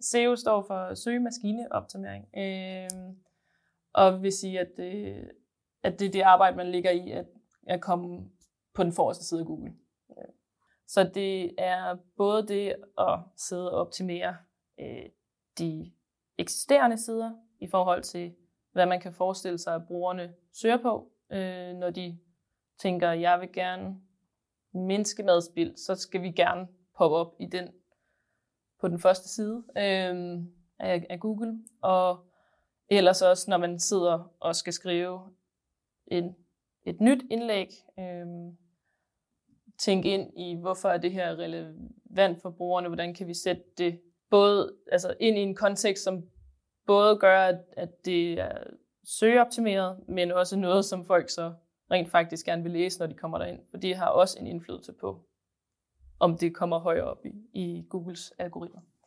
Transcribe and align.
SEO 0.00 0.36
står 0.36 0.62
for 0.62 0.94
søgemaskineoptimering, 0.94 2.28
øh, 2.36 3.14
og 3.92 4.22
vil 4.22 4.32
sige, 4.32 4.60
at 4.60 4.68
det, 4.76 5.24
at 5.82 5.98
det 5.98 6.06
er 6.06 6.12
det 6.12 6.20
arbejde, 6.20 6.56
man 6.56 6.70
ligger 6.70 6.90
i, 6.90 7.10
at, 7.10 7.26
at 7.66 7.80
komme 7.80 8.30
på 8.74 8.82
den 8.82 8.92
forreste 8.92 9.24
side 9.24 9.40
af 9.40 9.46
Google. 9.46 9.74
Så 10.86 11.10
det 11.14 11.54
er 11.58 11.96
både 12.16 12.48
det 12.48 12.74
at 12.98 13.18
sidde 13.36 13.72
og 13.72 13.80
optimere 13.80 14.36
øh, 14.80 15.06
de 15.58 15.92
eksisterende 16.38 16.98
sider 16.98 17.32
i 17.60 17.66
forhold 17.66 18.02
til, 18.02 18.34
hvad 18.72 18.86
man 18.86 19.00
kan 19.00 19.12
forestille 19.12 19.58
sig, 19.58 19.74
at 19.74 19.86
brugerne 19.86 20.34
søger 20.52 20.82
på, 20.82 21.12
øh, 21.32 21.74
når 21.74 21.90
de 21.90 22.18
tænker, 22.78 23.12
jeg 23.12 23.40
vil 23.40 23.52
gerne 23.52 24.00
mindske 24.74 25.22
madspild, 25.22 25.76
så 25.76 25.94
skal 25.94 26.22
vi 26.22 26.30
gerne 26.30 26.68
poppe 26.98 27.16
op 27.16 27.34
i 27.40 27.46
den 27.46 27.68
på 28.80 28.88
den 28.88 28.98
første 28.98 29.28
side 29.28 29.64
øh, 29.76 30.38
af, 30.78 31.06
af 31.10 31.20
Google. 31.20 31.58
Og 31.82 32.26
ellers 32.90 33.22
også, 33.22 33.50
når 33.50 33.56
man 33.58 33.78
sidder 33.78 34.32
og 34.40 34.56
skal 34.56 34.72
skrive 34.72 35.20
en, 36.06 36.36
et 36.84 37.00
nyt 37.00 37.22
indlæg, 37.30 37.68
øh, 37.98 38.26
tænke 39.78 40.08
ind 40.08 40.38
i, 40.38 40.56
hvorfor 40.60 40.88
er 40.88 40.98
det 40.98 41.12
her 41.12 41.36
relevant 41.36 42.42
for 42.42 42.50
brugerne, 42.50 42.88
hvordan 42.88 43.14
kan 43.14 43.26
vi 43.26 43.34
sætte 43.34 43.62
det 43.78 44.00
både 44.30 44.76
altså 44.92 45.14
ind 45.20 45.38
i 45.38 45.40
en 45.40 45.54
kontekst, 45.54 46.04
som 46.04 46.22
både 46.86 47.16
gør, 47.16 47.40
at, 47.40 47.58
at 47.72 48.04
det 48.04 48.32
er 48.32 48.58
søgeoptimeret, 49.04 50.08
men 50.08 50.32
også 50.32 50.56
noget, 50.56 50.84
som 50.84 51.04
folk 51.04 51.30
så 51.30 51.54
rent 51.90 52.10
faktisk 52.10 52.46
gerne 52.46 52.62
vil 52.62 52.72
læse, 52.72 52.98
når 52.98 53.06
de 53.06 53.14
kommer 53.14 53.38
derind. 53.38 53.60
For 53.70 53.78
det 53.78 53.96
har 53.96 54.06
også 54.06 54.38
en 54.40 54.46
indflydelse 54.46 54.92
på, 54.92 55.20
om 56.20 56.38
det 56.38 56.54
kommer 56.54 56.78
højere 56.78 57.04
op 57.04 57.26
i, 57.26 57.39
i 57.60 57.86
Googles 57.88 58.32
algoritmer. 58.38 58.82